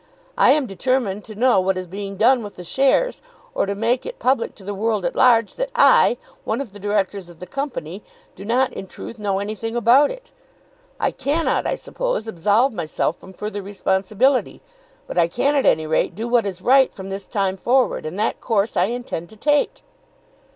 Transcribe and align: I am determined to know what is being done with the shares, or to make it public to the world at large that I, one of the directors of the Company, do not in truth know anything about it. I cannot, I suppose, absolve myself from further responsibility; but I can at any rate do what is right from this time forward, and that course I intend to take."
I 0.35 0.49
am 0.49 0.65
determined 0.65 1.23
to 1.25 1.35
know 1.35 1.59
what 1.61 1.77
is 1.77 1.85
being 1.85 2.17
done 2.17 2.41
with 2.41 2.55
the 2.55 2.63
shares, 2.63 3.21
or 3.53 3.67
to 3.67 3.75
make 3.75 4.03
it 4.03 4.17
public 4.17 4.55
to 4.55 4.63
the 4.63 4.73
world 4.73 5.05
at 5.05 5.15
large 5.15 5.53
that 5.53 5.69
I, 5.75 6.17
one 6.43 6.59
of 6.59 6.73
the 6.73 6.79
directors 6.79 7.29
of 7.29 7.37
the 7.39 7.45
Company, 7.45 8.01
do 8.35 8.43
not 8.43 8.73
in 8.73 8.87
truth 8.87 9.19
know 9.19 9.37
anything 9.37 9.75
about 9.75 10.09
it. 10.09 10.31
I 10.99 11.11
cannot, 11.11 11.67
I 11.67 11.75
suppose, 11.75 12.27
absolve 12.27 12.73
myself 12.73 13.17
from 13.19 13.31
further 13.33 13.61
responsibility; 13.61 14.59
but 15.05 15.19
I 15.19 15.27
can 15.27 15.53
at 15.53 15.67
any 15.67 15.85
rate 15.85 16.15
do 16.15 16.27
what 16.27 16.47
is 16.47 16.63
right 16.63 16.91
from 16.91 17.09
this 17.09 17.27
time 17.27 17.55
forward, 17.55 18.03
and 18.03 18.17
that 18.17 18.41
course 18.41 18.75
I 18.75 18.85
intend 18.85 19.29
to 19.29 19.37
take." 19.37 19.83